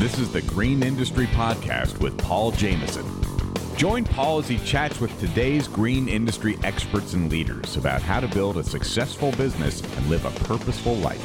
[0.00, 3.04] This is the Green Industry Podcast with Paul Jamison.
[3.76, 8.26] Join Paul as he chats with today's green industry experts and leaders about how to
[8.26, 11.22] build a successful business and live a purposeful life.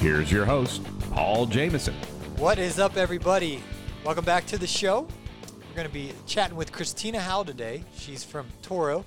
[0.00, 1.94] Here's your host, Paul Jamison.
[2.36, 3.62] What is up, everybody?
[4.04, 5.06] Welcome back to the show.
[5.68, 7.84] We're going to be chatting with Christina Howe today.
[7.94, 9.04] She's from Toro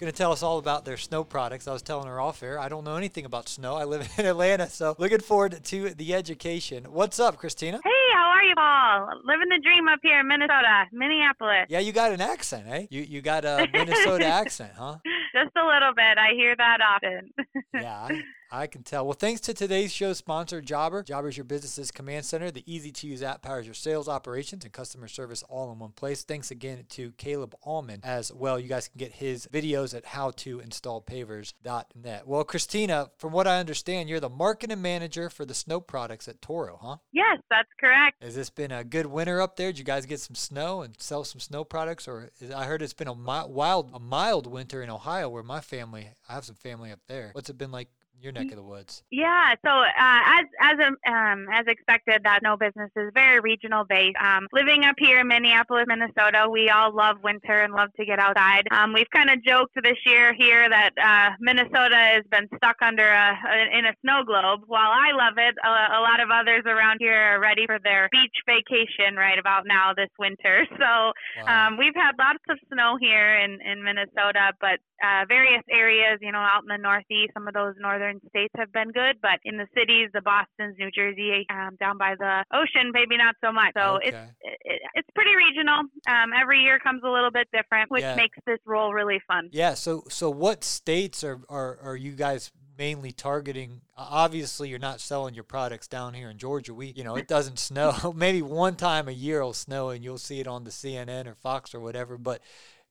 [0.00, 1.68] going to tell us all about their snow products.
[1.68, 2.58] I was telling her off air.
[2.58, 3.76] I don't know anything about snow.
[3.76, 6.84] I live in Atlanta, so looking forward to the education.
[6.84, 7.80] What's up, Christina?
[7.84, 9.20] Hey, how are you, Paul?
[9.24, 11.66] Living the dream up here in Minnesota, Minneapolis.
[11.68, 12.86] Yeah, you got an accent, eh?
[12.90, 14.98] You you got a Minnesota accent, huh?
[15.34, 16.18] Just a little bit.
[16.18, 17.32] I hear that often.
[17.74, 19.06] yeah, I, I can tell.
[19.06, 21.04] Well, thanks to today's show sponsor, Jobber.
[21.04, 22.50] Jobber is your business's command center.
[22.50, 25.92] The easy to use app powers your sales operations and customer service all in one
[25.92, 26.24] place.
[26.24, 28.58] Thanks again to Caleb Allman as well.
[28.58, 32.26] You guys can get his videos at howtoinstallpavers.net.
[32.26, 36.42] Well, Christina, from what I understand, you're the marketing manager for the snow products at
[36.42, 36.96] Toro, huh?
[37.12, 38.20] Yes, that's correct.
[38.22, 39.68] Has this been a good winter up there?
[39.68, 42.08] Did you guys get some snow and sell some snow products?
[42.08, 45.60] Or is, I heard it's been a wild, a mild winter in Ohio where my
[45.60, 47.30] family, I have some family up there.
[47.32, 47.88] What's it been like
[48.22, 49.02] your neck of the woods?
[49.10, 50.76] Yeah, so uh, as as
[51.06, 54.16] um, as expected, that no business is very regional based.
[54.20, 58.18] Um, living up here in Minneapolis, Minnesota, we all love winter and love to get
[58.18, 58.66] outside.
[58.70, 63.06] Um, we've kind of joked this year here that uh, Minnesota has been stuck under
[63.06, 64.60] a, a, in a snow globe.
[64.66, 68.08] While I love it, a, a, lot of others around here are ready for their
[68.10, 70.66] beach vacation right about now this winter.
[70.80, 71.12] So
[71.44, 71.68] wow.
[71.68, 76.32] Um, we've had lots of snow here in in Minnesota, but uh, various areas, you
[76.32, 79.56] know, out in the Northeast, some of those northern states have been good, but in
[79.56, 83.72] the cities, the Boston's, New Jersey, um, down by the ocean, maybe not so much.
[83.76, 84.08] So okay.
[84.08, 84.16] it's
[84.64, 85.80] it, it's pretty regional.
[86.08, 88.16] Um, every year comes a little bit different, which yeah.
[88.16, 89.48] makes this role really fun.
[89.52, 89.74] Yeah.
[89.74, 95.34] So so what states are are, are you guys mainly targeting obviously you're not selling
[95.34, 99.06] your products down here in Georgia we you know it doesn't snow maybe one time
[99.06, 102.16] a year it'll snow and you'll see it on the CNN or Fox or whatever
[102.16, 102.40] but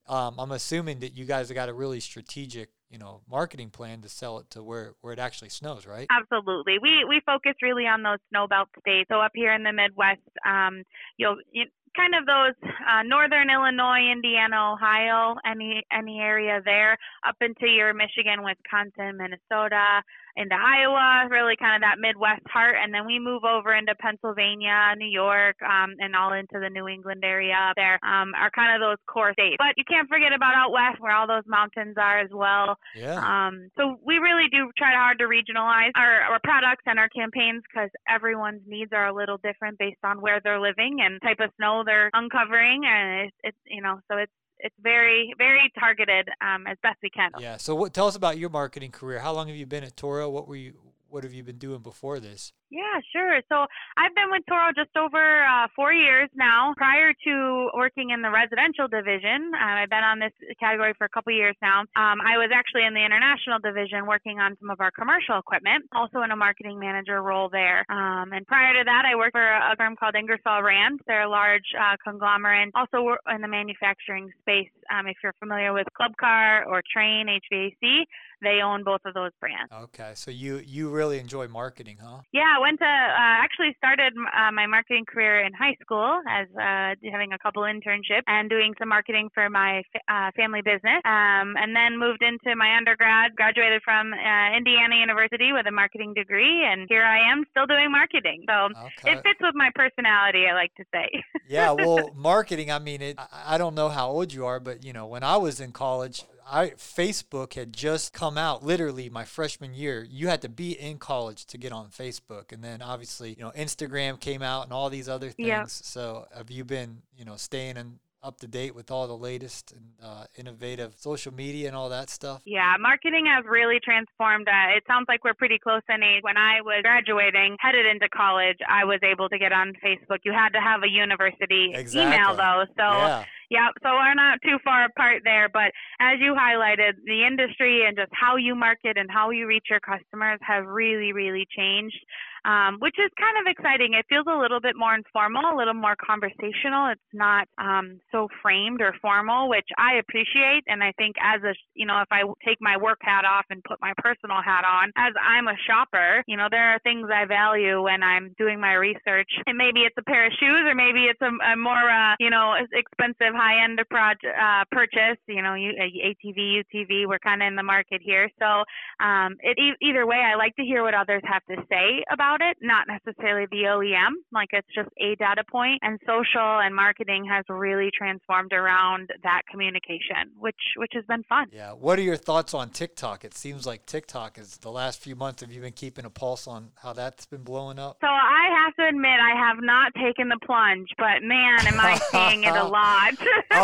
[0.09, 4.01] um, I'm assuming that you guys have got a really strategic, you know, marketing plan
[4.01, 6.07] to sell it to where, where it actually snows, right?
[6.09, 6.79] Absolutely.
[6.81, 9.09] We we focus really on those snow belt states.
[9.11, 10.83] So up here in the Midwest, um,
[11.17, 17.35] you'll you, kind of those uh, northern Illinois, Indiana, Ohio, any any area there, up
[17.41, 20.01] into your Michigan, Wisconsin, Minnesota,
[20.35, 24.93] into Iowa, really kind of that Midwest heart, and then we move over into Pennsylvania,
[24.97, 27.73] New York, um, and all into the New England area.
[27.75, 30.99] There um, are kind of those core states, but you can't forget about out west
[30.99, 32.77] where all those mountains are as well.
[32.95, 33.19] Yeah.
[33.19, 37.63] Um, so we really do try hard to regionalize our, our products and our campaigns
[37.67, 41.51] because everyone's needs are a little different based on where they're living and type of
[41.57, 46.67] snow they're uncovering, and it's, it's you know so it's it's very very targeted um,
[46.67, 47.31] as best we can.
[47.39, 47.57] Yeah.
[47.57, 49.19] So what, tell us about your marketing career.
[49.19, 50.29] How long have you been at Toro?
[50.29, 50.73] What were you
[51.09, 52.53] what have you been doing before this?
[52.69, 53.41] Yeah, sure.
[53.49, 53.65] So
[53.97, 56.73] I've been with Toro just over uh, four years now.
[56.77, 61.09] Prior to working in the residential division, uh, I've been on this category for a
[61.09, 61.81] couple years now.
[61.97, 65.89] Um, I was actually in the international division working on some of our commercial equipment,
[65.91, 67.85] also in a marketing manager role there.
[67.89, 71.01] Um, and prior to that, I worked for a firm called Ingersoll Rand.
[71.07, 74.69] They're a large uh, conglomerate, also in the manufacturing space.
[74.93, 78.05] Um, if you're familiar with Club Car or Trane HVAC,
[78.41, 79.71] they own both of those brands.
[79.71, 82.21] Okay, so you you really enjoy marketing, huh?
[82.31, 86.95] Yeah, went to uh, actually started uh, my marketing career in high school as uh,
[87.11, 91.75] having a couple internships and doing some marketing for my uh, family business, um, and
[91.75, 93.35] then moved into my undergrad.
[93.35, 97.91] Graduated from uh, Indiana University with a marketing degree, and here I am still doing
[97.91, 98.45] marketing.
[98.47, 99.13] So okay.
[99.13, 101.23] it fits with my personality, I like to say.
[101.49, 102.71] yeah, well, marketing.
[102.71, 103.19] I mean, it.
[103.45, 106.23] I don't know how old you are, but you know, when I was in college.
[106.51, 110.05] I Facebook had just come out literally my freshman year.
[110.09, 113.51] You had to be in college to get on Facebook, and then obviously you know
[113.51, 115.47] Instagram came out and all these other things.
[115.47, 115.65] Yeah.
[115.67, 119.71] So have you been you know staying in up to date with all the latest
[119.71, 122.41] and uh, innovative social media and all that stuff?
[122.45, 124.47] Yeah, marketing has really transformed.
[124.47, 126.21] Uh, it sounds like we're pretty close in age.
[126.21, 130.19] When I was graduating, headed into college, I was able to get on Facebook.
[130.23, 132.01] You had to have a university exactly.
[132.01, 132.83] email though, so.
[132.83, 135.49] Yeah yeah, so we're not too far apart there.
[135.49, 139.65] But as you highlighted, the industry and just how you market and how you reach
[139.69, 141.97] your customers have really, really changed
[142.45, 143.93] um, which is kind of exciting.
[143.93, 146.91] It feels a little bit more informal, a little more conversational.
[146.91, 150.63] It's not um, so framed or formal, which I appreciate.
[150.67, 153.63] And I think as a, you know, if I take my work hat off and
[153.63, 157.25] put my personal hat on, as I'm a shopper, you know, there are things I
[157.25, 159.29] value when I'm doing my research.
[159.45, 162.29] And maybe it's a pair of shoes, or maybe it's a, a more, uh, you
[162.29, 165.19] know, expensive high-end uh, purchase.
[165.27, 168.29] You know, you, ATV, UTV, we're kind of in the market here.
[168.39, 168.63] So
[169.03, 172.47] um, it, either way, I like to hear what others have to say about about
[172.47, 175.79] it, not necessarily the OEM, like it's just a data point.
[175.81, 181.47] And social and marketing has really transformed around that communication, which which has been fun.
[181.51, 181.71] Yeah.
[181.71, 183.25] What are your thoughts on TikTok?
[183.25, 185.41] It seems like TikTok is the last few months.
[185.41, 187.97] Have you been keeping a pulse on how that's been blowing up?
[188.01, 191.97] So I have to admit, I have not taken the plunge, but man, am I
[192.11, 193.13] seeing it a lot.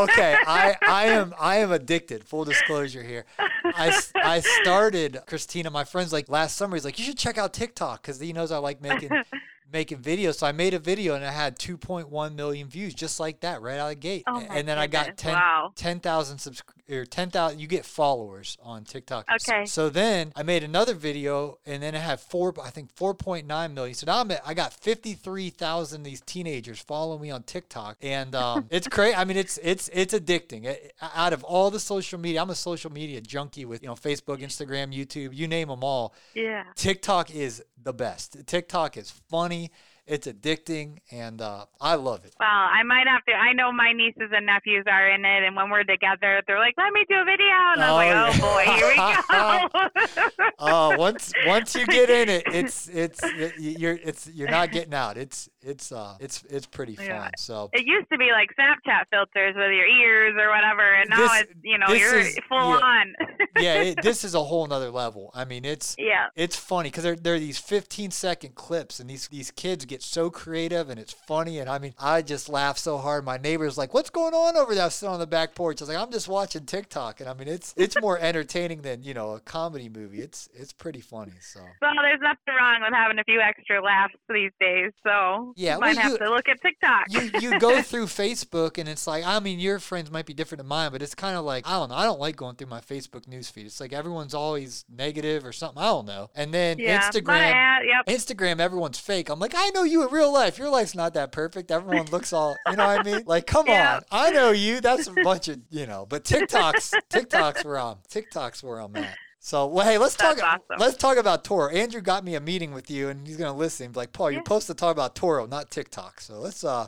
[0.10, 2.24] okay, I, I am I am addicted.
[2.24, 3.26] Full disclosure here.
[3.40, 6.76] I, I started Christina, my friend's like last summer.
[6.76, 9.10] He's like, you should check out TikTok because he knows I like making
[9.72, 10.36] making videos.
[10.36, 13.78] So I made a video and I had 2.1 million views just like that right
[13.78, 14.24] out of the gate.
[14.28, 15.72] Oh and then I got goodness, 10 wow.
[15.76, 19.26] 10,000 subs- or 10,000 you get followers on TikTok.
[19.48, 19.66] Okay.
[19.66, 23.96] So then I made another video and then I had four I think 4.9 million.
[23.96, 28.68] So now I'm at, I got 53,000 these teenagers following me on TikTok and um,
[28.70, 29.16] it's crazy.
[29.16, 30.66] I mean it's it's it's addicting.
[30.66, 33.96] It- out of all the social media, I'm a social media junkie with, you know,
[33.96, 36.14] Facebook, Instagram, YouTube, you name them all.
[36.34, 36.64] yeah.
[36.76, 38.46] TikTok is the best.
[38.48, 39.72] TikTok is funny,
[40.08, 42.34] it's addicting, and uh, I love it.
[42.40, 43.34] Well, I might have to.
[43.34, 46.76] I know my nieces and nephews are in it, and when we're together, they're like,
[46.78, 48.32] "Let me do a video," and I'm Oh, like, yeah.
[48.34, 53.22] "Oh boy, here we go." Uh, once once you get in it, it's it's
[53.60, 55.18] you're it's you're not getting out.
[55.18, 57.06] It's it's uh it's it's pretty fun.
[57.06, 57.30] Yeah.
[57.38, 61.18] So It used to be like Snapchat filters with your ears or whatever, and now
[61.18, 62.86] This- it's you know you're is- full yeah.
[62.86, 63.16] on.
[63.60, 65.30] yeah, it, this is a whole nother level.
[65.34, 66.28] I mean, it's yeah.
[66.36, 69.95] it's funny because there, there are these 15 second clips and these these kids get
[70.04, 73.24] so creative and it's funny and I mean I just laugh so hard.
[73.24, 75.82] My neighbor's like, "What's going on over there?" Sitting on the back porch.
[75.82, 79.04] I was like, "I'm just watching TikTok," and I mean it's it's more entertaining than
[79.04, 80.20] you know a comedy movie.
[80.22, 81.34] It's it's pretty funny.
[81.40, 85.76] So Well, there's nothing wrong with having a few extra laughs these days, so Yeah,
[85.76, 87.06] you well, might have you- to look at TikTok.
[87.10, 90.60] you you go through Facebook and it's like I mean your friends might be different
[90.60, 91.96] than mine, but it's kind of like I don't know.
[91.96, 93.66] I don't like going through my Facebook newsfeed.
[93.66, 95.82] It's like everyone's always negative or something.
[95.82, 96.30] I don't know.
[96.36, 97.02] And then yeah.
[97.10, 97.56] Instagram.
[97.86, 98.06] Yep.
[98.08, 99.30] Instagram, everyone's fake.
[99.30, 100.58] I'm like, I know you in real life.
[100.58, 101.72] Your life's not that perfect.
[101.72, 103.24] Everyone looks all, you know what I mean?
[103.26, 103.96] Like, come Yeah.
[103.98, 104.02] on.
[104.12, 104.82] I know you.
[104.82, 106.06] That's a bunch of, you know.
[106.08, 107.98] But TikTok's TikTok's where I'm.
[108.10, 109.16] TikTok's where I'm at.
[109.40, 110.38] So, well, hey, let's talk.
[110.38, 110.80] That's awesome.
[110.80, 111.70] Let's talk about Toro.
[111.70, 113.90] Andrew got me a meeting with you, and he's gonna listen.
[113.90, 114.44] He's like, Paul, you're Yeah.
[114.44, 116.20] supposed to talk about Toro, not TikTok.
[116.20, 116.88] So let's uh,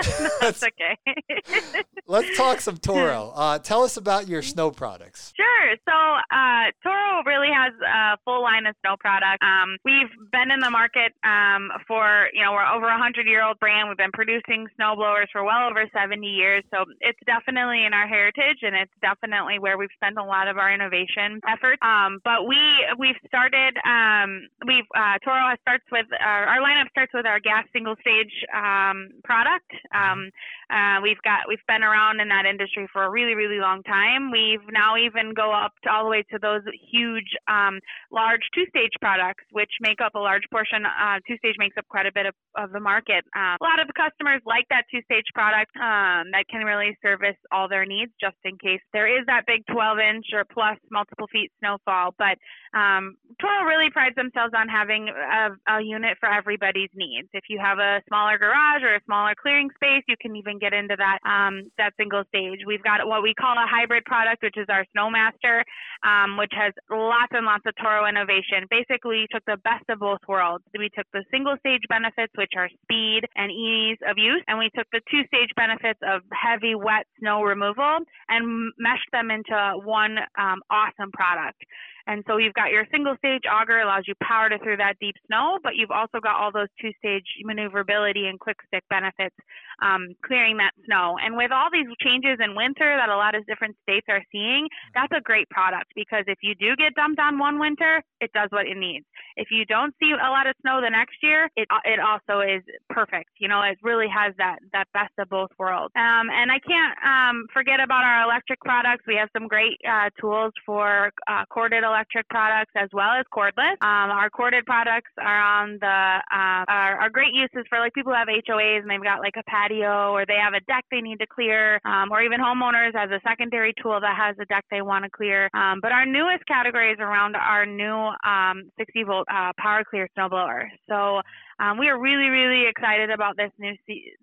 [0.40, 0.96] That's okay.
[2.06, 3.32] let's talk some Toro.
[3.40, 5.32] Uh, tell us about your snow products.
[5.34, 5.74] Sure.
[5.88, 5.96] So
[6.28, 9.40] uh, Toro really has a full line of snow products.
[9.40, 13.42] Um, we've been in the market um, for, you know, we're over a 100 year
[13.42, 13.88] old brand.
[13.88, 16.62] We've been producing snow blowers for well over 70 years.
[16.68, 20.58] So it's definitely in our heritage and it's definitely where we've spent a lot of
[20.58, 21.80] our innovation efforts.
[21.80, 22.60] Um, but we,
[22.98, 27.64] we've started, um, we've, uh, Toro starts with, our, our lineup starts with our gas
[27.72, 29.70] single stage um, product.
[29.94, 30.30] Um,
[30.70, 34.30] uh, we've got we've been around in that industry for a really really long time.
[34.30, 38.64] We've now even go up to all the way to those huge um, large two
[38.68, 40.84] stage products, which make up a large portion.
[40.84, 43.24] Uh, two stage makes up quite a bit of, of the market.
[43.36, 47.36] Uh, a lot of customers like that two stage product um, that can really service
[47.52, 51.26] all their needs, just in case there is that big 12 inch or plus multiple
[51.32, 52.14] feet snowfall.
[52.18, 52.38] But
[52.78, 57.28] um, Toro really prides themselves on having a, a unit for everybody's needs.
[57.32, 60.72] If you have a smaller garage or a smaller clearing space, you can even get
[60.72, 62.60] into that um, that single stage.
[62.66, 65.64] We've got what we call a hybrid product, which is our Snowmaster,
[66.04, 68.68] um, which has lots and lots of Toro innovation.
[68.68, 70.64] Basically, we took the best of both worlds.
[70.76, 74.68] We took the single stage benefits, which are speed and ease of use, and we
[74.76, 80.18] took the two stage benefits of heavy, wet snow removal and meshed them into one
[80.38, 81.62] um, awesome product.
[82.10, 85.14] And so you've got your single stage auger allows you power to through that deep
[85.28, 89.36] snow, but you've also got all those two stage maneuverability and quick stick benefits
[89.80, 91.14] um, clearing that snow.
[91.22, 94.66] And with all these changes in winter that a lot of different states are seeing,
[94.92, 98.48] that's a great product because if you do get dumped on one winter, it does
[98.50, 99.06] what it needs.
[99.36, 102.62] If you don't see a lot of snow the next year, it it also is
[102.90, 103.30] perfect.
[103.38, 105.92] You know, it really has that that best of both worlds.
[105.94, 109.04] Um, and I can't um, forget about our electric products.
[109.06, 111.99] We have some great uh, tools for uh, corded electric
[112.30, 113.76] products as well as cordless.
[113.82, 118.12] Um, our corded products are on the uh, are, are great uses for like people
[118.12, 121.00] who have HOAs and they've got like a patio or they have a deck they
[121.00, 124.64] need to clear, um, or even homeowners as a secondary tool that has a deck
[124.70, 125.50] they want to clear.
[125.54, 130.08] Um, but our newest category is around our new um, 60 volt uh, power clear
[130.16, 130.68] snowblower.
[130.88, 131.20] So
[131.60, 133.74] um, we are really, really excited about this new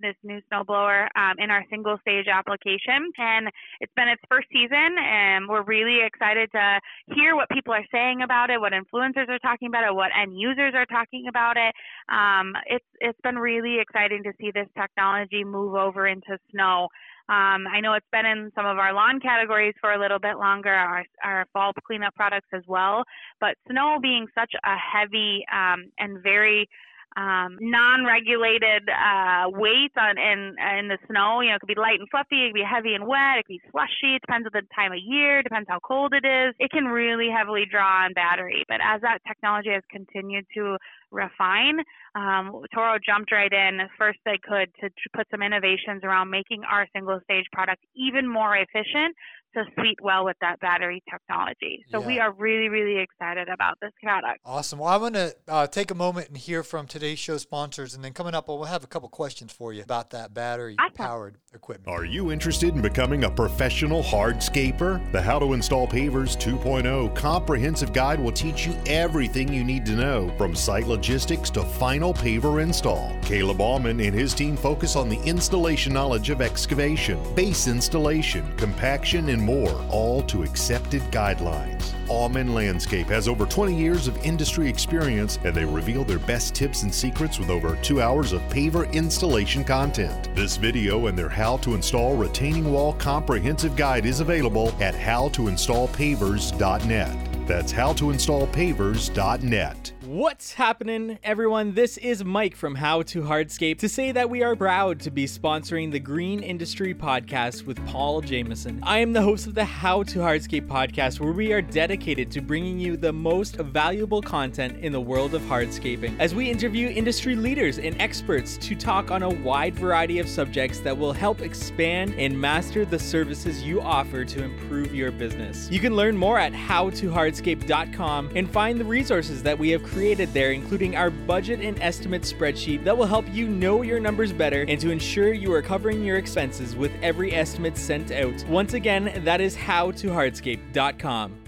[0.02, 3.48] this new snowblower um, in our single stage application, and
[3.80, 6.80] it's been its first season, and we're really excited to
[7.14, 10.38] hear what people are saying about it, what influencers are talking about it, what end
[10.38, 11.74] users are talking about it.
[12.10, 16.88] Um, it's it's been really exciting to see this technology move over into snow.
[17.30, 20.38] Um, I know it's been in some of our lawn categories for a little bit
[20.38, 23.04] longer, our, our fall cleanup products as well.
[23.42, 26.70] But snow being such a heavy um, and very
[27.18, 31.42] um, non-regulated uh, weight on in in the snow.
[31.42, 33.46] You know, it could be light and fluffy, it could be heavy and wet, it
[33.50, 34.16] could be slushy.
[34.16, 36.54] It depends on the time of year, depends how cold it is.
[36.60, 38.64] It can really heavily draw on battery.
[38.70, 40.78] But as that technology has continued to
[41.10, 41.82] refine,
[42.14, 46.62] um, Toro jumped right in as first they could to put some innovations around making
[46.70, 49.16] our single stage product even more efficient
[49.58, 51.84] to suite well with that battery technology.
[51.92, 52.08] So yeah.
[52.08, 54.40] we are really, really excited about this product.
[54.46, 54.80] Awesome.
[54.80, 58.04] Well, I'm going to uh, take a moment and hear from today's show sponsors, and
[58.04, 61.56] then coming up, we'll have a couple questions for you about that battery powered awesome.
[61.56, 61.96] equipment.
[61.96, 65.12] Are you interested in becoming a professional hardscaper?
[65.12, 69.94] The How to Install Pavers 2.0 comprehensive guide will teach you everything you need to
[69.94, 73.17] know from site logistics to final paver install.
[73.28, 79.28] Caleb Allman and his team focus on the installation knowledge of excavation, base installation, compaction,
[79.28, 81.94] and more, all to accepted guidelines.
[82.08, 86.84] Allman Landscape has over 20 years of industry experience, and they reveal their best tips
[86.84, 90.34] and secrets with over two hours of paver installation content.
[90.34, 97.46] This video and their How to Install Retaining Wall Comprehensive Guide is available at howtoinstallpavers.net.
[97.46, 99.92] That's howtoinstallpavers.net.
[100.18, 101.76] What's happening, everyone?
[101.76, 105.26] This is Mike from How to Hardscape to say that we are proud to be
[105.28, 108.80] sponsoring the Green Industry Podcast with Paul Jamison.
[108.82, 112.42] I am the host of the How to Hardscape podcast, where we are dedicated to
[112.42, 117.36] bringing you the most valuable content in the world of hardscaping, as we interview industry
[117.36, 122.16] leaders and experts to talk on a wide variety of subjects that will help expand
[122.18, 125.70] and master the services you offer to improve your business.
[125.70, 130.34] You can learn more at howtohardscape.com and find the resources that we have created created
[130.34, 134.64] there, including our budget and estimate spreadsheet that will help you know your numbers better
[134.70, 138.46] and to ensure you are covering your expenses with every estimate sent out.
[138.48, 141.47] Once again, that is howtohardscape.com.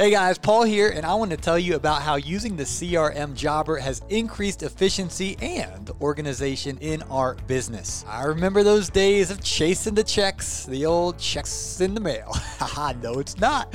[0.00, 3.34] Hey guys, Paul here, and I want to tell you about how using the CRM
[3.34, 8.04] Jobber has increased efficiency and organization in our business.
[8.06, 12.30] I remember those days of chasing the checks, the old checks in the mail.
[12.60, 13.74] Haha, no, it's not.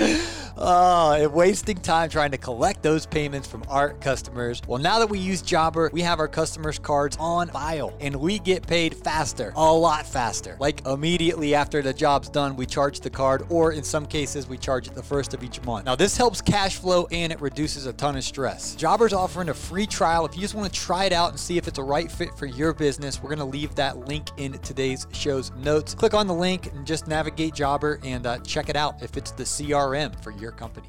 [0.55, 4.61] Oh, and wasting time trying to collect those payments from our customers.
[4.65, 8.39] Well, now that we use Jobber, we have our customers' cards on file, and we
[8.39, 10.55] get paid faster, a lot faster.
[10.57, 14.57] Like immediately after the job's done, we charge the card, or in some cases, we
[14.57, 15.85] charge it the first of each month.
[15.85, 18.75] Now, this this helps cash flow and it reduces a ton of stress.
[18.75, 20.27] Jobber's offering a free trial.
[20.27, 22.37] If you just want to try it out and see if it's a right fit
[22.37, 25.95] for your business, we're going to leave that link in today's show's notes.
[25.95, 29.31] Click on the link and just navigate Jobber and uh, check it out if it's
[29.31, 30.87] the CRM for your company.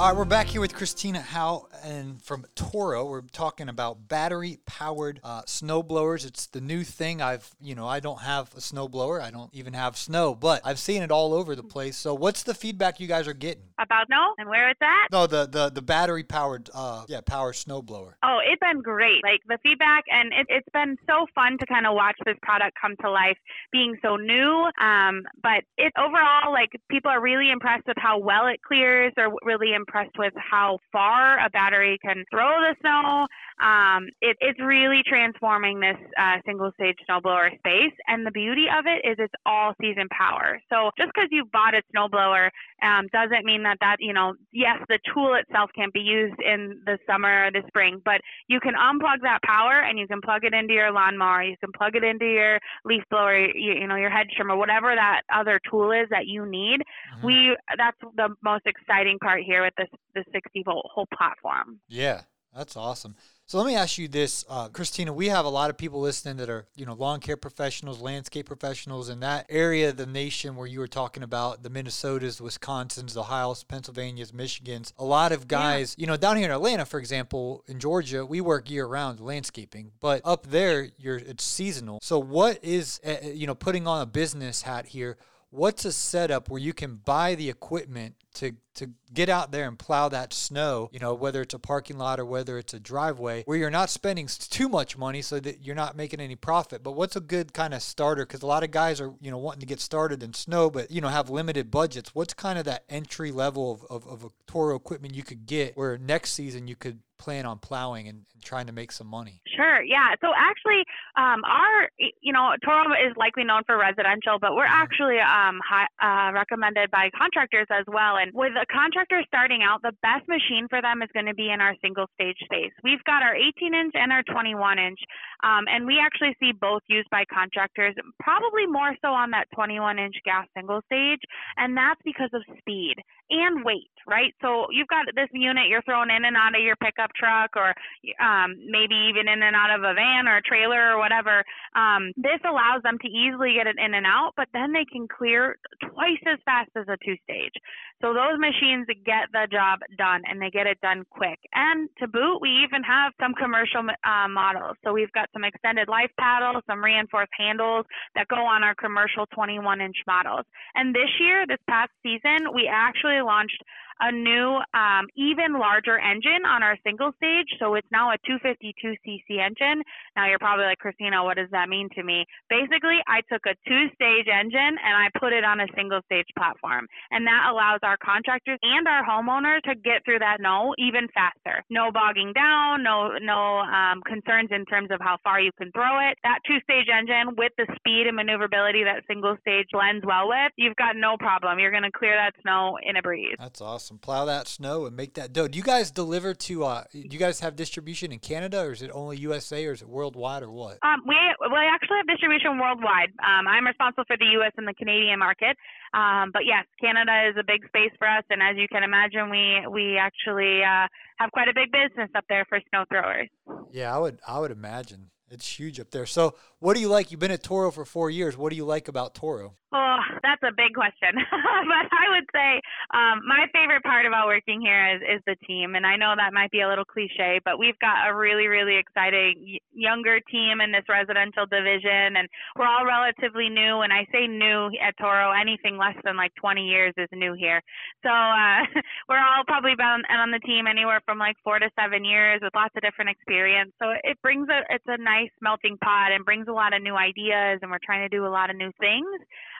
[0.00, 3.04] All right, we're back here with Christina Howe and from Toro.
[3.04, 6.24] We're talking about battery-powered uh, snow blowers.
[6.24, 7.20] It's the new thing.
[7.20, 9.20] I've, you know, I don't have a snow blower.
[9.20, 11.98] I don't even have snow, but I've seen it all over the place.
[11.98, 15.12] So, what's the feedback you guys are getting about snow and where it's at?
[15.12, 18.16] No, the the the battery-powered, uh, yeah, power snow blower.
[18.24, 19.22] Oh, it's been great.
[19.22, 22.74] Like the feedback, and it, it's been so fun to kind of watch this product
[22.80, 23.36] come to life,
[23.70, 24.70] being so new.
[24.80, 29.12] Um, but it overall, like people are really impressed with how well it clears.
[29.14, 33.26] They're really impressed impressed with how far a battery can throw the snow.
[33.60, 37.92] Um, it, it's really transforming this uh, single stage snowblower space.
[38.06, 40.60] And the beauty of it is it's all season power.
[40.70, 42.48] So just because you bought a snowblower
[42.82, 46.80] um, doesn't mean that that, you know, yes, the tool itself can't be used in
[46.86, 50.44] the summer or the spring, but you can unplug that power and you can plug
[50.44, 51.42] it into your lawnmower.
[51.42, 54.94] You can plug it into your leaf blower, you, you know, your hedge trimmer, whatever
[54.94, 56.80] that other tool is that you need.
[57.16, 57.26] Mm-hmm.
[57.26, 61.80] We, that's the most exciting part here with this, the 60 volt whole platform.
[61.88, 62.22] Yeah,
[62.54, 63.16] that's awesome.
[63.50, 65.12] So let me ask you this, uh, Christina.
[65.12, 68.46] We have a lot of people listening that are, you know, lawn care professionals, landscape
[68.46, 73.16] professionals in that area of the nation where you were talking about the Minnesotas, Wisconsins,
[73.16, 74.92] Ohio's, Pennsylvania's, Michigans.
[75.00, 76.02] A lot of guys, yeah.
[76.02, 79.90] you know, down here in Atlanta, for example, in Georgia, we work year round landscaping,
[79.98, 81.98] but up there, you're it's seasonal.
[82.02, 85.16] So what is, uh, you know, putting on a business hat here?
[85.50, 89.78] What's a setup where you can buy the equipment to to get out there and
[89.78, 93.42] plow that snow, you know, whether it's a parking lot or whether it's a driveway,
[93.44, 96.82] where you're not spending too much money so that you're not making any profit.
[96.82, 98.24] But what's a good kind of starter?
[98.24, 100.90] Because a lot of guys are, you know, wanting to get started in snow, but
[100.90, 102.14] you know, have limited budgets.
[102.14, 105.76] What's kind of that entry level of, of, of a Toro equipment you could get
[105.76, 109.42] where next season you could plan on plowing and, trying to make some money?
[109.54, 109.82] Sure.
[109.82, 110.14] Yeah.
[110.22, 110.82] So actually,
[111.14, 114.82] um, our you know Toro is likely known for residential, but we're mm-hmm.
[114.82, 118.16] actually um, high, uh, recommended by contractors as well.
[118.16, 121.50] And with a contractor starting out, the best machine for them is going to be
[121.50, 122.72] in our single stage space.
[122.82, 124.98] We've got our 18 inch and our 21 inch,
[125.42, 129.98] um, and we actually see both used by contractors, probably more so on that 21
[129.98, 131.20] inch gas single stage,
[131.56, 132.96] and that's because of speed
[133.30, 134.34] and weight, right?
[134.42, 137.74] So you've got this unit you're throwing in and out of your pickup truck or
[138.18, 141.44] um, maybe even in and out of a van or a trailer or whatever.
[141.74, 145.06] Um, this allows them to easily get it in and out, but then they can
[145.06, 147.54] clear twice as fast as a two stage.
[148.02, 151.38] So those machines get the job done and they get it done quick.
[151.52, 154.76] And to boot, we even have some commercial uh, models.
[154.84, 159.26] So we've got some extended life paddles, some reinforced handles that go on our commercial
[159.34, 160.46] 21 inch models.
[160.74, 163.62] And this year, this past season, we actually launched
[164.00, 167.46] a new, um, even larger engine on our single stage.
[167.58, 169.84] So it's now a 252cc engine.
[170.16, 172.24] Now you're probably like, Christina, what does that mean to me?
[172.48, 176.26] Basically, I took a two stage engine and I put it on a single stage
[176.36, 176.88] platform.
[177.10, 181.62] And that allows our contractors and our homeowners to get through that no even faster.
[181.68, 186.00] No bogging down, no, no um, concerns in terms of how far you can throw
[186.08, 186.16] it.
[186.24, 190.52] That two stage engine with the speed and maneuverability that single stage lends well with,
[190.56, 191.58] you've got no problem.
[191.58, 193.36] You're going to clear that snow in a breeze.
[193.38, 193.98] That's awesome awesome.
[193.98, 195.48] Plow that snow and make that dough.
[195.48, 196.64] Do you guys deliver to?
[196.64, 199.82] Uh, do you guys have distribution in Canada, or is it only USA, or is
[199.82, 200.78] it worldwide, or what?
[200.82, 203.10] Um, we we actually have distribution worldwide.
[203.22, 204.52] Um, I'm responsible for the U.S.
[204.56, 205.56] and the Canadian market.
[205.92, 209.30] Um, but yes, Canada is a big space for us, and as you can imagine,
[209.30, 210.86] we we actually uh,
[211.18, 213.28] have quite a big business up there for snow throwers.
[213.72, 215.10] Yeah, I would I would imagine.
[215.30, 216.06] It's huge up there.
[216.06, 217.10] So, what do you like?
[217.10, 218.36] You've been at Toro for four years.
[218.36, 219.54] What do you like about Toro?
[219.72, 221.14] Oh, that's a big question.
[221.14, 222.60] but I would say
[222.90, 225.74] um, my favorite part about working here is, is the team.
[225.74, 228.76] And I know that might be a little cliche, but we've got a really, really
[228.76, 232.16] exciting younger team in this residential division.
[232.18, 233.80] And we're all relatively new.
[233.86, 237.62] And I say new at Toro, anything less than like 20 years is new here.
[238.02, 238.66] So uh,
[239.08, 242.54] we're all probably been on the team anywhere from like four to seven years with
[242.54, 243.72] lots of different experience.
[243.78, 246.96] So it brings a, it's a nice melting pot and brings a lot of new
[246.96, 247.58] ideas.
[247.62, 249.06] And we're trying to do a lot of new things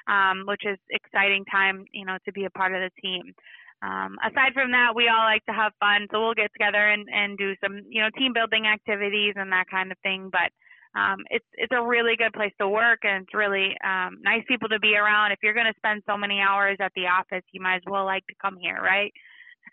[0.09, 3.35] um, which is exciting time, you know, to be a part of the team.
[3.83, 7.09] Um, aside from that, we all like to have fun, so we'll get together and,
[7.11, 10.31] and do some, you know, team building activities and that kind of thing.
[10.31, 10.53] But
[10.99, 14.69] um, it's it's a really good place to work, and it's really um, nice people
[14.69, 15.33] to be around.
[15.33, 18.05] If you're going to spend so many hours at the office, you might as well
[18.05, 19.13] like to come here, right?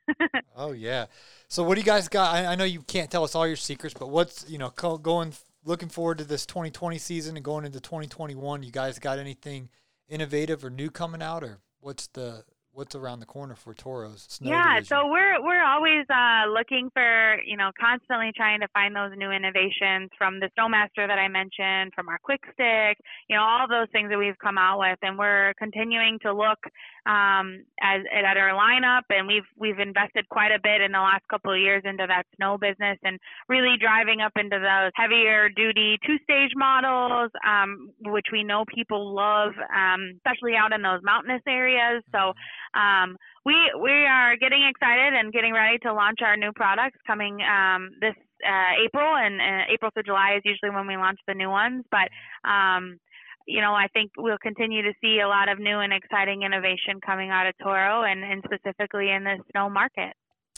[0.55, 1.07] oh yeah.
[1.49, 2.33] So what do you guys got?
[2.33, 5.33] I, I, know you can't tell us all your secrets, but what's you know going
[5.67, 8.63] looking forward to this 2020 season and going into 2021?
[8.63, 9.69] You guys got anything?
[10.09, 12.43] innovative or new coming out, or what's the
[12.77, 14.27] what's around the corner for Toro's?
[14.29, 14.85] Snow yeah, division?
[14.85, 19.31] so we're we're always uh, looking for you know constantly trying to find those new
[19.31, 23.87] innovations from the Snowmaster that I mentioned, from our Quick Stick, you know all those
[23.91, 26.59] things that we've come out with, and we're continuing to look
[27.09, 31.27] um, as at our lineup, and we've we've invested quite a bit in the last
[31.29, 33.17] couple of years into that snow business, and
[33.49, 39.15] really driving up into those heavier duty two stage models, um, which we know people
[39.15, 42.03] love, um, especially out in those mountainous areas.
[42.13, 42.33] So
[42.77, 47.39] um, we we are getting excited and getting ready to launch our new products coming
[47.41, 48.13] um, this
[48.45, 51.83] uh, April, and uh, April through July is usually when we launch the new ones.
[51.89, 52.09] But
[52.47, 52.99] um,
[53.47, 56.99] you know, I think we'll continue to see a lot of new and exciting innovation
[57.03, 60.13] coming out of Toro, and, and specifically in the snow market.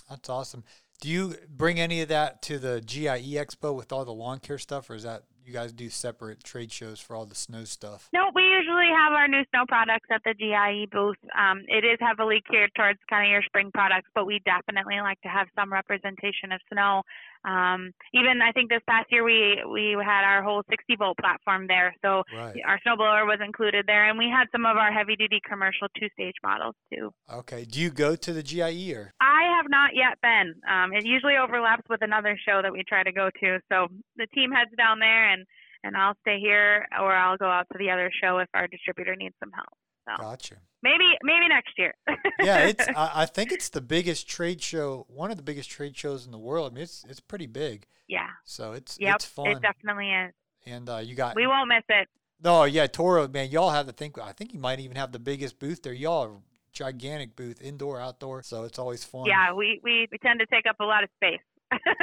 [0.09, 0.63] That's awesome.
[1.01, 4.57] Do you bring any of that to the GIE Expo with all the lawn care
[4.57, 8.09] stuff, or is that you guys do separate trade shows for all the snow stuff?
[8.13, 11.17] No, we usually have our new snow products at the GIE booth.
[11.37, 15.21] Um, it is heavily geared towards kind of your spring products, but we definitely like
[15.21, 17.03] to have some representation of snow.
[17.45, 21.67] Um, even I think this past year we we had our whole 60 volt platform
[21.67, 22.55] there, so right.
[22.67, 26.07] our snowblower was included there, and we had some of our heavy duty commercial two
[26.13, 27.11] stage models too.
[27.31, 29.13] Okay, do you go to the GIE or?
[29.21, 30.55] I have not yet been.
[30.69, 34.27] Um, it usually overlaps with another show that we try to go to, so the
[34.35, 35.45] team heads down there and
[35.83, 39.15] and I'll stay here or I'll go out to the other show if our distributor
[39.15, 39.69] needs some help.
[40.17, 40.55] So gotcha.
[40.81, 41.93] Maybe maybe next year.
[42.39, 45.97] yeah, it's I, I, think it's the biggest trade show, one of the biggest trade
[45.97, 46.71] shows in the world.
[46.71, 47.85] I mean, it's it's pretty big.
[48.07, 48.27] Yeah.
[48.45, 49.47] So it's yep, it's fun.
[49.47, 50.33] It definitely is.
[50.65, 52.07] And uh, you got we won't miss it.
[52.41, 54.17] No, yeah, Toro, man, y'all have to think.
[54.17, 55.91] I think you might even have the biggest booth there.
[55.91, 56.37] Y'all are
[56.71, 58.43] gigantic booth, indoor, outdoor.
[58.43, 59.25] So it's always fun.
[59.25, 61.41] Yeah, we, we, we tend to take up a lot of space.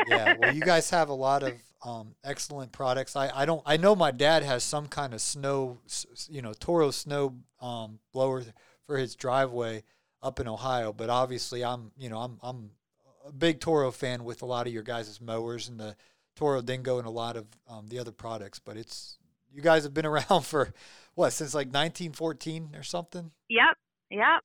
[0.06, 1.54] yeah, well, you guys have a lot of
[1.86, 3.14] um, excellent products.
[3.14, 5.78] I, I don't I know my dad has some kind of snow,
[6.28, 8.42] you know, Toro snow um, blower
[8.86, 9.84] for his driveway
[10.20, 10.92] up in Ohio.
[10.92, 12.70] But obviously, I'm you know I'm I'm
[13.24, 15.94] a big Toro fan with a lot of your guys' mowers and the
[16.34, 18.58] Toro Dingo and a lot of um, the other products.
[18.58, 19.18] But it's
[19.52, 20.74] you guys have been around for
[21.14, 23.30] what since like 1914 or something.
[23.48, 23.76] Yep.
[24.10, 24.42] Yep.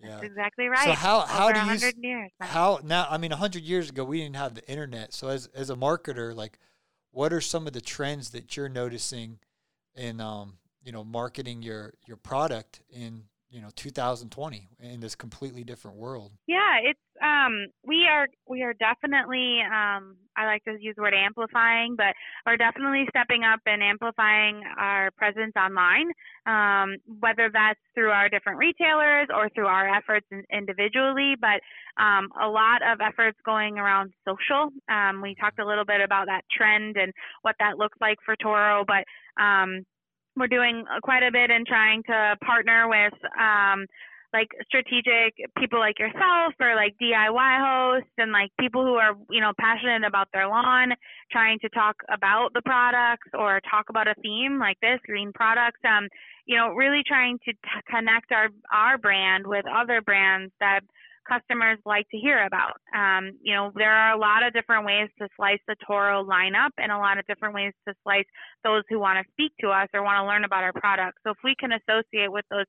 [0.00, 0.10] Yeah.
[0.10, 0.84] That's exactly right.
[0.84, 2.30] So how how Over do you years.
[2.40, 3.08] how now?
[3.10, 5.12] I mean, hundred years ago we didn't have the internet.
[5.12, 6.58] So as as a marketer, like,
[7.10, 9.38] what are some of the trends that you're noticing
[9.94, 15.64] in um you know marketing your your product in you know 2020 in this completely
[15.64, 16.32] different world?
[16.46, 21.14] Yeah, it's um we are we are definitely um I like to use the word
[21.14, 22.14] amplifying, but
[22.46, 26.10] we're definitely stepping up and amplifying our presence online.
[26.46, 31.60] Um, whether that's through our different retailers or through our efforts in, individually, but
[32.02, 34.70] um, a lot of efforts going around social.
[34.88, 38.36] Um, we talked a little bit about that trend and what that looks like for
[38.36, 39.04] Toro, but
[39.42, 39.84] um,
[40.36, 43.86] we're doing quite a bit in trying to partner with um,
[44.32, 49.40] like strategic people like yourself or like DIY hosts and like people who are you
[49.40, 50.92] know passionate about their lawn
[51.32, 55.80] trying to talk about the products or talk about a theme like this green products
[55.88, 56.08] um
[56.46, 60.80] you know really trying to t- connect our our brand with other brands that
[61.28, 62.80] customers like to hear about.
[62.96, 66.72] Um, you know, there are a lot of different ways to slice the Toro lineup
[66.78, 68.24] and a lot of different ways to slice
[68.64, 71.20] those who want to speak to us or want to learn about our products.
[71.24, 72.66] So if we can associate with those,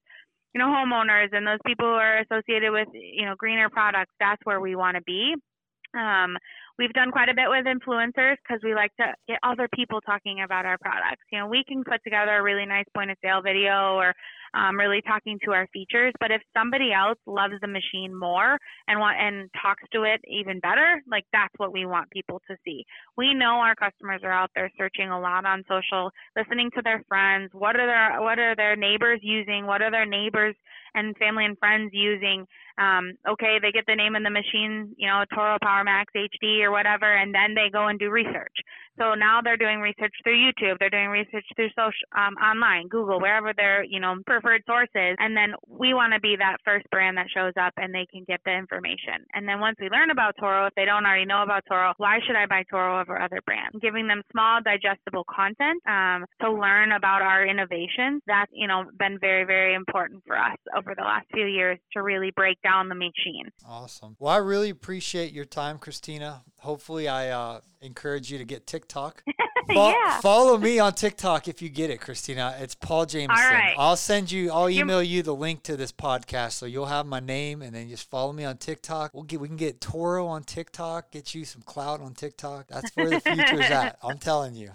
[0.54, 4.42] you know, homeowners and those people who are associated with, you know, greener products, that's
[4.44, 5.36] where we want to be.
[5.98, 6.38] Um,
[6.78, 10.42] we've done quite a bit with influencers because we like to get other people talking
[10.42, 11.24] about our products.
[11.32, 14.14] You know, we can put together a really nice point of sale video or
[14.54, 16.14] um, really talking to our features.
[16.20, 18.58] But if somebody else loves the machine more
[18.88, 22.56] and want and talks to it even better, like that's what we want people to
[22.66, 22.86] see.
[23.18, 27.04] We know our customers are out there searching a lot on social, listening to their
[27.08, 27.50] friends.
[27.54, 29.66] What are their what are their neighbors using?
[29.66, 30.56] What are their neighbors
[30.96, 32.46] and family and friends using?
[32.80, 36.62] Um, okay, they get the name of the machine, you know, Toro Power Max HD
[36.62, 38.56] or whatever, and then they go and do research.
[38.98, 40.78] So now they're doing research through YouTube.
[40.80, 45.16] They're doing research through social, um, online, Google, wherever they're, you know preferred sources.
[45.20, 48.24] And then we want to be that first brand that shows up and they can
[48.26, 49.26] get the information.
[49.34, 52.20] And then once we learn about Toro, if they don't already know about Toro, why
[52.26, 53.78] should I buy Toro over other brands?
[53.82, 58.22] Giving them small, digestible content um, to learn about our innovations.
[58.28, 62.02] That's you know been very very important for us over the last few years to
[62.02, 63.50] really break down the machine.
[63.68, 64.16] Awesome.
[64.20, 66.44] Well, I really appreciate your time, Christina.
[66.60, 69.24] Hopefully, I uh, encourage you to get TikTok.
[69.68, 70.20] Fo- yeah.
[70.20, 72.56] Follow me on TikTok if you get it, Christina.
[72.60, 73.44] It's Paul Jamison.
[73.44, 73.76] right.
[73.78, 74.52] I'll send you.
[74.52, 77.90] I'll email you the link to this podcast, so you'll have my name, and then
[77.90, 79.14] just follow me on TikTok.
[79.14, 79.40] We'll get.
[79.40, 81.12] We can get Toro on TikTok.
[81.12, 82.68] Get you some clout on TikTok.
[82.68, 83.98] That's where the future's at.
[84.04, 84.72] I'm telling you.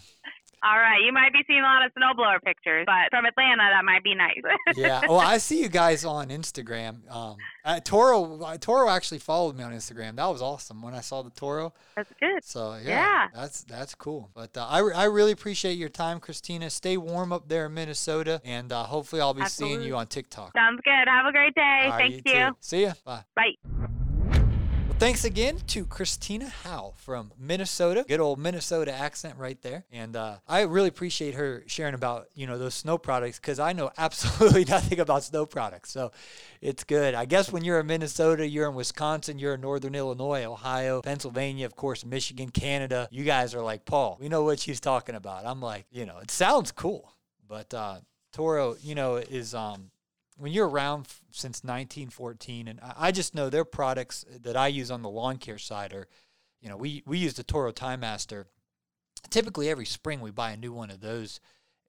[0.64, 3.84] All right, you might be seeing a lot of snowblower pictures, but from Atlanta, that
[3.84, 4.40] might be nice.
[4.76, 5.02] Yeah.
[5.06, 7.08] Well, I see you guys on Instagram.
[7.14, 8.40] Um, uh, Toro.
[8.42, 10.16] uh, Toro actually followed me on Instagram.
[10.16, 11.72] That was awesome when I saw the Toro.
[11.96, 12.42] That's good.
[12.42, 13.26] So yeah, Yeah.
[13.34, 14.30] that's that's cool.
[14.34, 16.70] But uh, I, re- I really appreciate your time, Christina.
[16.70, 20.52] Stay warm up there in Minnesota, and uh, hopefully I'll be seeing you on TikTok.
[20.56, 21.08] Sounds good.
[21.08, 21.80] Have a great day.
[21.84, 22.32] All right, Thank you.
[22.50, 22.56] too.
[22.60, 22.92] See ya.
[23.04, 23.24] Bye.
[23.36, 24.03] Bye.
[25.00, 28.04] Thanks again to Christina Howe from Minnesota.
[28.08, 29.84] Good old Minnesota accent right there.
[29.92, 33.72] And uh, I really appreciate her sharing about, you know, those snow products because I
[33.72, 35.90] know absolutely nothing about snow products.
[35.90, 36.12] So
[36.60, 37.14] it's good.
[37.14, 41.66] I guess when you're in Minnesota, you're in Wisconsin, you're in Northern Illinois, Ohio, Pennsylvania,
[41.66, 43.08] of course, Michigan, Canada.
[43.10, 45.44] You guys are like, Paul, we know what she's talking about.
[45.44, 47.12] I'm like, you know, it sounds cool.
[47.46, 47.96] But uh,
[48.32, 49.90] Toro, you know, is um,
[50.36, 54.68] when you're around f- since 1914, and I, I just know their products that I
[54.68, 56.08] use on the lawn care side are,
[56.60, 58.46] you know, we we use the Toro Time Master.
[59.30, 61.40] Typically, every spring we buy a new one of those,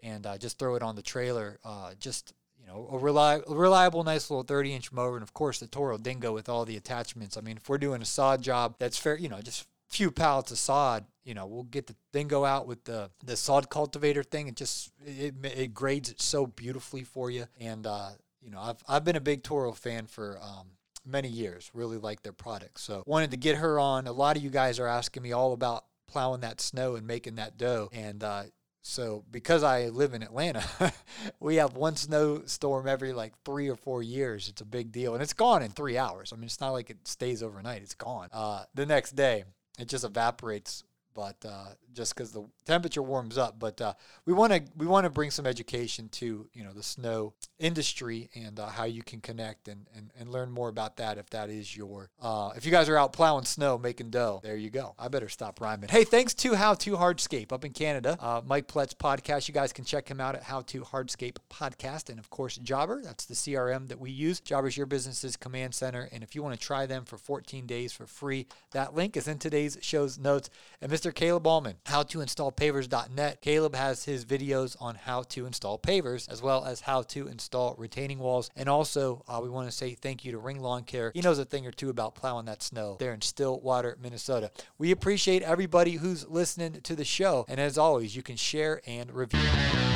[0.01, 1.59] and uh, just throw it on the trailer.
[1.63, 5.59] Uh, just you know, a reli- reliable, nice little 30 inch mower, and of course
[5.59, 7.37] the Toro Dingo with all the attachments.
[7.37, 9.17] I mean, if we're doing a sod job, that's fair.
[9.17, 11.05] You know, just few pallets of sod.
[11.23, 14.47] You know, we'll get the Dingo out with the the sod cultivator thing.
[14.47, 18.11] It just it, it grades it so beautifully for you, and uh,
[18.45, 20.67] you know, I've I've been a big Toro fan for um,
[21.05, 21.71] many years.
[21.73, 22.83] Really like their products.
[22.83, 24.07] So wanted to get her on.
[24.07, 27.35] A lot of you guys are asking me all about plowing that snow and making
[27.35, 28.43] that dough, and uh,
[28.83, 30.63] so because I live in Atlanta,
[31.39, 34.47] we have one snowstorm every like three or four years.
[34.47, 36.31] It's a big deal, and it's gone in three hours.
[36.31, 37.81] I mean, it's not like it stays overnight.
[37.81, 38.29] It's gone.
[38.31, 39.43] Uh, the next day,
[39.79, 40.83] it just evaporates
[41.15, 43.57] but uh, just because the temperature warms up.
[43.57, 43.93] But uh,
[44.25, 48.29] we want to we want to bring some education to you know the snow industry
[48.35, 51.49] and uh, how you can connect and, and, and learn more about that if that
[51.49, 54.41] is your uh, if you guys are out plowing snow making dough.
[54.43, 54.93] There you go.
[54.99, 55.89] I better stop rhyming.
[55.89, 59.47] Hey, thanks to How to Hardscape up in Canada, uh, Mike Pletz podcast.
[59.47, 63.01] You guys can check him out at How to Hardscape podcast, and of course Jobber.
[63.01, 64.41] That's the CRM that we use.
[64.41, 67.93] Jobber's your business's command center, and if you want to try them for 14 days
[67.93, 70.49] for free, that link is in today's show's notes.
[70.81, 71.04] And Mr.
[71.11, 73.41] Caleb Allman, howtoinstallpavers.net.
[73.41, 77.75] Caleb has his videos on how to install pavers as well as how to install
[77.77, 78.49] retaining walls.
[78.55, 81.11] And also, uh, we want to say thank you to Ring Lawn Care.
[81.13, 84.51] He knows a thing or two about plowing that snow there in Stillwater, Minnesota.
[84.77, 87.45] We appreciate everybody who's listening to the show.
[87.47, 89.94] And as always, you can share and review.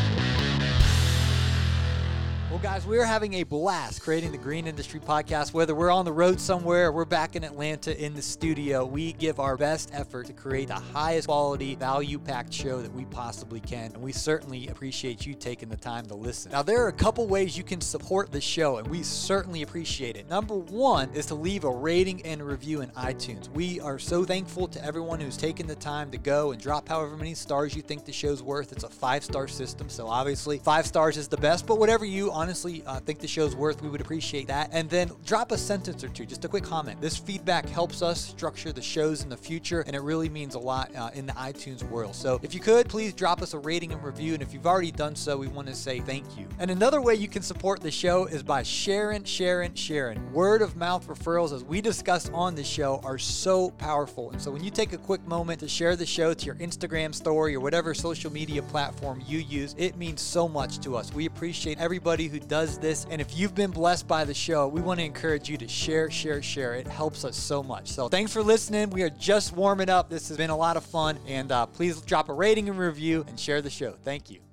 [2.50, 5.54] Well, guys, we're having a blast creating the Green Industry Podcast.
[5.54, 9.14] Whether we're on the road somewhere or we're back in Atlanta in the studio, we
[9.14, 13.60] give our best effort to create the highest quality, value packed show that we possibly
[13.60, 13.94] can.
[13.94, 16.52] And we certainly appreciate you taking the time to listen.
[16.52, 20.18] Now, there are a couple ways you can support the show, and we certainly appreciate
[20.18, 20.28] it.
[20.28, 23.48] Number one is to leave a rating and review in iTunes.
[23.50, 27.16] We are so thankful to everyone who's taken the time to go and drop however
[27.16, 28.72] many stars you think the show's worth.
[28.72, 32.39] It's a five star system, so obviously, five stars is the best, but whatever you
[32.40, 34.70] honestly uh, think the show's worth, we would appreciate that.
[34.72, 37.02] And then drop a sentence or two, just a quick comment.
[37.02, 40.60] This feedback helps us structure the shows in the future, and it really means a
[40.60, 42.16] lot uh, in the iTunes world.
[42.16, 44.34] So if you could, please drop us a rating and review.
[44.36, 46.48] And if you've already done so, we want to say thank you.
[46.60, 50.32] And another way you can support the show is by sharing, sharing, sharing.
[50.32, 54.32] Word of mouth referrals, as we discussed on the show, are so powerful.
[54.32, 57.14] And so when you take a quick moment to share the show to your Instagram
[57.14, 61.14] story or whatever social media platform you use, it means so much to us.
[61.14, 63.06] We appreciate everybody who does this.
[63.10, 66.10] And if you've been blessed by the show, we want to encourage you to share,
[66.10, 66.76] share, share.
[66.76, 67.90] It helps us so much.
[67.90, 68.90] So thanks for listening.
[68.90, 70.10] We are just warming up.
[70.10, 71.20] This has been a lot of fun.
[71.28, 73.96] And uh, please drop a rating and review and share the show.
[74.04, 74.49] Thank you.